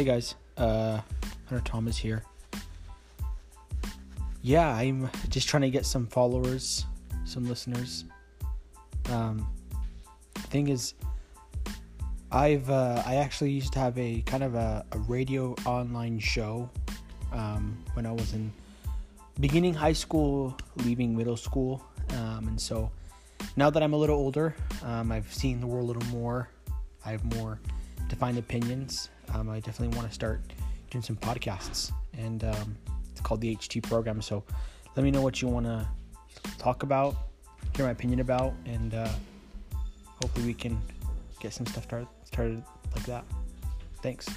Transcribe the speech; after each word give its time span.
Hey 0.00 0.06
guys, 0.06 0.34
uh, 0.56 1.02
Hunter 1.50 1.62
Thomas 1.62 1.98
here. 1.98 2.22
Yeah, 4.40 4.74
I'm 4.74 5.10
just 5.28 5.46
trying 5.46 5.60
to 5.60 5.68
get 5.68 5.84
some 5.84 6.06
followers, 6.06 6.86
some 7.26 7.46
listeners. 7.46 8.06
Um, 9.10 9.46
thing 10.48 10.68
is, 10.68 10.94
I've 12.32 12.70
uh, 12.70 13.02
I 13.04 13.16
actually 13.16 13.50
used 13.50 13.74
to 13.74 13.78
have 13.78 13.98
a 13.98 14.22
kind 14.22 14.42
of 14.42 14.54
a, 14.54 14.86
a 14.92 14.98
radio 15.00 15.54
online 15.66 16.18
show 16.18 16.70
um, 17.30 17.76
when 17.92 18.06
I 18.06 18.12
was 18.12 18.32
in 18.32 18.50
beginning 19.38 19.74
high 19.74 19.92
school, 19.92 20.56
leaving 20.76 21.14
middle 21.14 21.36
school, 21.36 21.84
um, 22.14 22.48
and 22.48 22.58
so 22.58 22.90
now 23.54 23.68
that 23.68 23.82
I'm 23.82 23.92
a 23.92 23.98
little 23.98 24.16
older, 24.16 24.56
um, 24.82 25.12
I've 25.12 25.30
seen 25.30 25.60
the 25.60 25.66
world 25.66 25.90
a 25.90 25.92
little 25.92 26.08
more. 26.18 26.48
I 27.04 27.10
have 27.10 27.22
more 27.36 27.60
defined 28.08 28.38
opinions. 28.38 29.10
Um, 29.34 29.48
I 29.48 29.60
definitely 29.60 29.96
want 29.96 30.08
to 30.08 30.14
start 30.14 30.40
doing 30.90 31.02
some 31.02 31.16
podcasts, 31.16 31.92
and 32.16 32.44
um, 32.44 32.76
it's 33.10 33.20
called 33.20 33.40
the 33.40 33.54
HT 33.54 33.82
program. 33.84 34.20
So 34.20 34.44
let 34.96 35.04
me 35.04 35.10
know 35.10 35.22
what 35.22 35.40
you 35.40 35.48
want 35.48 35.66
to 35.66 35.86
talk 36.58 36.82
about, 36.82 37.16
hear 37.76 37.84
my 37.84 37.92
opinion 37.92 38.20
about, 38.20 38.52
and 38.66 38.94
uh, 38.94 39.08
hopefully 40.22 40.46
we 40.46 40.54
can 40.54 40.80
get 41.40 41.52
some 41.52 41.66
stuff 41.66 41.86
started 42.24 42.62
like 42.94 43.06
that. 43.06 43.24
Thanks. 44.02 44.28